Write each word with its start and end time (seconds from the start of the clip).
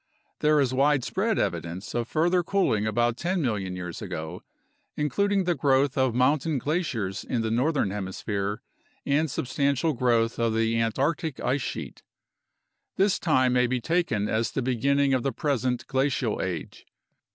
There 0.39 0.59
is 0.59 0.73
widespread 0.73 1.37
evidence 1.37 1.93
of 1.93 2.07
further 2.07 2.41
cooling 2.41 2.87
about 2.87 3.17
10 3.17 3.39
million 3.39 3.75
years 3.75 4.01
ago, 4.01 4.41
including 4.97 5.43
the 5.43 5.53
growth 5.53 5.95
of 5.95 6.15
mountain 6.15 6.57
glaciers 6.57 7.23
in 7.23 7.41
the 7.43 7.51
northern 7.51 7.91
hemisphere 7.91 8.63
and 9.05 9.29
substantial 9.29 9.93
growth 9.93 10.39
of 10.39 10.55
the 10.55 10.79
Antarctic 10.81 11.39
ice 11.39 11.61
sheet; 11.61 12.01
this 12.95 13.19
time 13.19 13.53
may 13.53 13.67
be 13.67 13.79
taken 13.79 14.27
as 14.27 14.49
the 14.49 14.63
beginning 14.63 15.13
of 15.13 15.21
the 15.21 15.31
present 15.31 15.85
glacial 15.85 16.41
age. 16.41 16.87